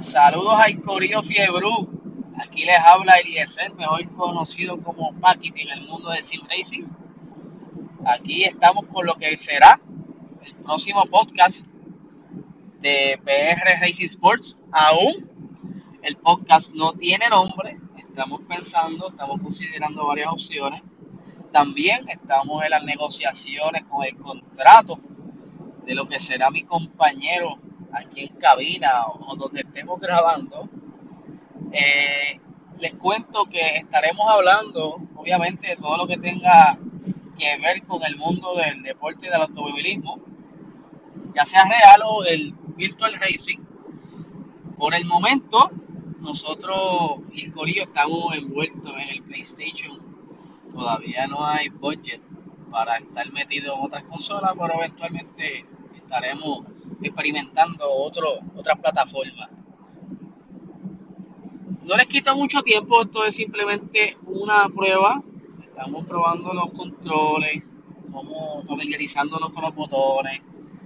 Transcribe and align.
Saludos 0.00 0.54
al 0.58 0.80
Corillo 0.80 1.22
Fiebru. 1.22 1.86
Aquí 2.42 2.64
les 2.64 2.78
habla 2.78 3.18
Eliezer, 3.18 3.74
mejor 3.74 4.08
conocido 4.12 4.80
como 4.80 5.12
Paquiti 5.12 5.60
en 5.60 5.70
el 5.70 5.86
mundo 5.86 6.08
del 6.08 6.24
sim 6.24 6.40
racing. 6.48 6.84
Aquí 8.06 8.44
estamos 8.44 8.86
con 8.86 9.04
lo 9.04 9.14
que 9.16 9.36
será 9.36 9.78
el 10.42 10.54
próximo 10.54 11.04
podcast 11.04 11.66
de 12.80 13.20
PR 13.22 13.78
Racing 13.78 14.06
Sports. 14.06 14.56
Aún 14.72 15.28
el 16.02 16.16
podcast 16.16 16.72
no 16.72 16.94
tiene 16.94 17.28
nombre. 17.28 17.78
Estamos 17.98 18.40
pensando, 18.48 19.10
estamos 19.10 19.38
considerando 19.42 20.06
varias 20.06 20.28
opciones. 20.32 20.82
También 21.52 22.08
estamos 22.08 22.64
en 22.64 22.70
las 22.70 22.84
negociaciones 22.84 23.82
con 23.84 24.02
el 24.04 24.16
contrato 24.16 24.98
de 25.84 25.94
lo 25.94 26.08
que 26.08 26.18
será 26.18 26.50
mi 26.50 26.64
compañero 26.64 27.58
aquí 27.92 28.22
en 28.22 28.36
cabina 28.36 29.06
o 29.06 29.36
donde 29.36 29.60
estemos 29.60 30.00
grabando, 30.00 30.68
eh, 31.72 32.40
les 32.78 32.94
cuento 32.94 33.44
que 33.44 33.76
estaremos 33.76 34.26
hablando, 34.28 35.00
obviamente, 35.14 35.68
de 35.68 35.76
todo 35.76 35.96
lo 35.96 36.06
que 36.06 36.16
tenga 36.16 36.78
que 37.38 37.58
ver 37.58 37.82
con 37.84 38.02
el 38.04 38.16
mundo 38.16 38.54
del 38.54 38.82
deporte 38.82 39.26
y 39.26 39.30
del 39.30 39.42
automovilismo, 39.42 40.18
ya 41.34 41.44
sea 41.44 41.64
real 41.64 42.02
o 42.06 42.24
el 42.24 42.54
virtual 42.76 43.14
racing. 43.14 43.58
Por 44.78 44.94
el 44.94 45.04
momento, 45.04 45.70
nosotros 46.20 47.20
y 47.32 47.50
Corillo 47.50 47.82
estamos 47.82 48.34
envueltos 48.36 48.92
en 48.94 49.08
el 49.08 49.22
PlayStation. 49.22 49.98
Todavía 50.72 51.26
no 51.26 51.44
hay 51.44 51.68
budget 51.68 52.22
para 52.70 52.96
estar 52.96 53.30
metido 53.32 53.74
en 53.74 53.80
otras 53.86 54.04
consolas, 54.04 54.52
pero 54.58 54.74
eventualmente 54.74 55.66
estaremos 55.96 56.64
experimentando 57.02 57.90
otro, 57.90 58.38
otras 58.54 58.78
plataformas. 58.78 59.48
No 61.82 61.96
les 61.96 62.06
quita 62.06 62.34
mucho 62.34 62.62
tiempo, 62.62 63.02
esto 63.02 63.24
es 63.24 63.34
simplemente 63.34 64.16
una 64.26 64.68
prueba. 64.68 65.22
Estamos 65.62 66.06
probando 66.06 66.52
los 66.52 66.70
controles, 66.72 67.62
como 68.12 68.62
familiarizándonos 68.64 69.50
con 69.50 69.62
los 69.62 69.74
botones, 69.74 70.42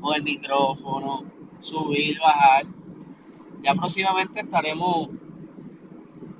con 0.00 0.14
el 0.14 0.22
micrófono, 0.22 1.24
subir, 1.60 2.18
bajar. 2.20 2.64
Ya 3.62 3.74
próximamente 3.74 4.40
estaremos 4.40 5.08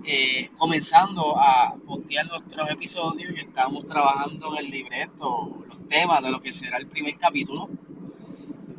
eh, 0.04 0.50
comenzando 0.56 1.36
a 1.36 1.74
postear 1.84 2.26
nuestros 2.28 2.70
episodios 2.70 3.32
y 3.36 3.40
estamos 3.40 3.84
trabajando 3.86 4.52
en 4.56 4.64
el 4.64 4.70
libreto, 4.70 5.64
los 5.66 5.88
temas 5.88 6.22
de 6.22 6.30
lo 6.30 6.40
que 6.40 6.52
será 6.52 6.78
el 6.78 6.86
primer 6.86 7.18
capítulo 7.18 7.68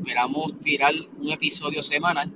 esperamos 0.08 0.58
tirar 0.62 0.94
un 1.20 1.30
episodio 1.32 1.84
semanal 1.84 2.34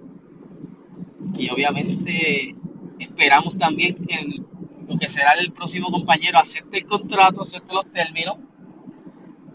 y 1.38 1.50
obviamente 1.50 2.54
esperamos 3.00 3.58
también 3.58 3.96
que 3.96 4.44
lo 4.90 4.98
que 5.00 5.08
será 5.08 5.32
el 5.40 5.54
próximo 5.54 5.90
compañero 5.90 6.38
acepte 6.38 6.80
el 6.80 6.86
contrato, 6.86 7.44
acepte 7.44 7.74
los 7.74 7.90
términos, 7.90 8.36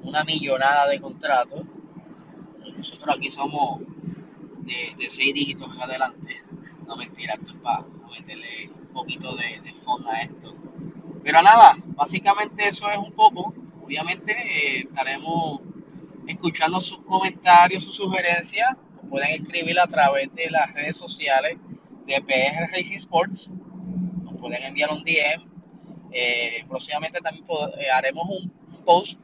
una 0.03 0.25
millonada 0.25 0.89
de 0.89 0.98
contratos. 0.98 1.61
Nosotros 2.78 3.14
aquí 3.14 3.31
somos 3.31 3.81
de, 4.61 5.11
seis 5.11 5.34
dígitos 5.34 5.70
en 5.70 5.83
adelante. 5.83 6.42
No 6.87 6.97
mentira, 6.97 7.34
esto 7.34 7.53
es 7.53 7.61
para 7.61 7.84
meterle 8.19 8.70
un 8.81 8.94
poquito 8.94 9.37
de, 9.37 9.75
fondo 9.84 10.09
a 10.09 10.20
esto. 10.20 10.56
Pero 11.22 11.42
nada, 11.42 11.77
básicamente 11.89 12.67
eso 12.67 12.89
es 12.91 12.97
un 12.97 13.12
poco. 13.12 13.53
Obviamente 13.84 14.33
eh, 14.33 14.78
estaremos 14.89 15.61
escuchando 16.47 16.80
sus 16.80 16.98
comentarios, 16.98 17.83
sus 17.83 17.97
sugerencias. 17.97 18.77
pueden 19.11 19.42
escribir 19.42 19.80
a 19.80 19.86
través 19.89 20.33
de 20.34 20.48
las 20.48 20.72
redes 20.72 20.97
sociales 20.97 21.58
de 22.06 22.20
PR 22.20 22.70
Racing 22.70 22.98
Sports. 22.98 23.50
Nos 24.22 24.36
pueden 24.38 24.62
enviar 24.62 24.91
un 24.91 25.03
DM. 25.03 25.44
Eh, 26.12 26.64
próximamente 26.69 27.20
también 27.20 27.44
eh, 27.48 27.91
haremos 27.92 28.25
un, 28.28 28.53
post 28.84 29.19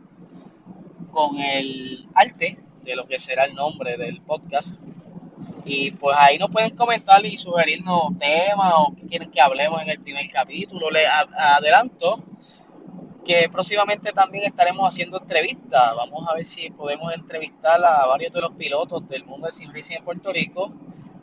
con 1.12 1.38
el 1.38 2.08
arte 2.14 2.58
de 2.82 2.96
lo 2.96 3.06
que 3.06 3.20
será 3.20 3.44
el 3.44 3.54
nombre 3.54 3.96
del 3.96 4.20
podcast. 4.20 4.76
Y 5.64 5.92
pues 5.92 6.16
ahí 6.18 6.38
nos 6.38 6.50
pueden 6.50 6.74
comentar 6.74 7.24
y 7.24 7.38
sugerirnos 7.38 8.18
temas 8.18 8.72
o 8.78 8.96
qué 8.96 9.06
quieren 9.06 9.30
que 9.30 9.40
hablemos 9.40 9.80
en 9.80 9.90
el 9.90 10.00
primer 10.00 10.28
capítulo. 10.28 10.90
Les 10.90 11.06
adelanto 11.38 12.24
que 13.24 13.48
próximamente 13.48 14.12
también 14.12 14.44
estaremos 14.44 14.88
haciendo 14.88 15.20
entrevistas. 15.20 15.94
Vamos 15.96 16.28
a 16.28 16.34
ver 16.34 16.44
si 16.44 16.70
podemos 16.70 17.14
entrevistar 17.14 17.82
a 17.84 18.06
varios 18.06 18.32
de 18.32 18.40
los 18.40 18.52
pilotos 18.52 19.08
del 19.08 19.24
mundo 19.24 19.46
del 19.46 19.54
sim 19.54 19.70
racing 19.72 19.96
en 19.96 20.04
Puerto 20.04 20.32
Rico. 20.32 20.72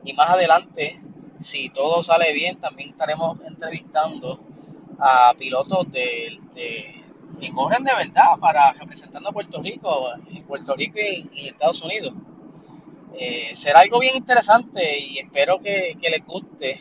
Y 0.04 0.14
más 0.14 0.30
adelante, 0.30 1.00
si 1.42 1.70
todo 1.70 2.04
sale 2.04 2.32
bien, 2.34 2.58
también 2.60 2.90
estaremos 2.90 3.38
entrevistando 3.46 4.40
a 4.98 5.34
pilotos 5.38 5.92
de, 5.92 6.40
que 7.40 7.52
corren 7.54 7.84
de 7.84 7.94
verdad 7.94 8.38
para 8.40 8.74
representando 8.74 9.30
a 9.30 9.34
Puerto 9.34 9.62
Rico, 9.62 10.10
en 10.30 10.44
Puerto 10.44 10.76
Rico 10.76 11.00
y, 11.00 11.48
Estados 11.48 11.82
Unidos. 11.82 12.14
Eh, 13.18 13.52
será 13.56 13.82
algo 13.82 14.00
bien 14.00 14.16
interesante 14.16 15.00
y 15.00 15.20
espero 15.20 15.60
que, 15.60 15.98
que 16.02 16.10
les 16.10 16.26
guste 16.26 16.80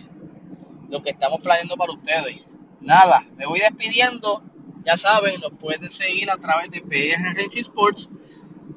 lo 0.89 1.03
que 1.03 1.11
estamos 1.11 1.41
planeando 1.41 1.77
para 1.77 1.93
ustedes. 1.93 2.37
Nada, 2.81 3.27
me 3.37 3.47
voy 3.47 3.59
despidiendo 3.59 4.43
ya 4.89 4.97
saben, 4.97 5.39
nos 5.43 5.53
pueden 5.53 5.91
seguir 5.91 6.31
a 6.31 6.39
través 6.39 6.71
de 6.71 6.81
PR 6.81 7.35
Racing 7.35 7.61
Sports, 7.61 8.09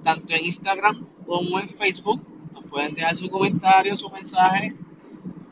tanto 0.04 0.34
en 0.34 0.46
Instagram 0.46 1.08
como 1.26 1.58
en 1.58 1.70
Facebook. 1.70 2.22
Nos 2.52 2.66
pueden 2.66 2.94
dejar 2.96 3.16
su 3.16 3.30
comentario, 3.30 3.96
su 3.96 4.10
mensaje. 4.10 4.76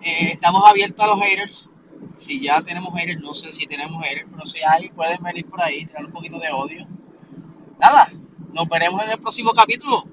Eh, 0.01 0.31
estamos 0.33 0.61
abiertos 0.69 0.99
a 0.99 1.07
los 1.07 1.21
haters. 1.21 1.69
Si 2.17 2.41
ya 2.41 2.61
tenemos 2.61 2.93
haters, 2.93 3.21
no 3.21 3.33
sé 3.33 3.53
si 3.53 3.67
tenemos 3.67 4.03
haters, 4.03 4.27
pero 4.29 4.45
si 4.45 4.59
hay, 4.61 4.89
pueden 4.89 5.23
venir 5.23 5.45
por 5.45 5.61
ahí, 5.61 5.85
tirar 5.85 6.03
un 6.05 6.11
poquito 6.11 6.37
de 6.37 6.51
odio. 6.51 6.85
Nada, 7.79 8.11
nos 8.51 8.67
veremos 8.67 9.01
en 9.05 9.11
el 9.11 9.19
próximo 9.19 9.53
capítulo. 9.53 10.03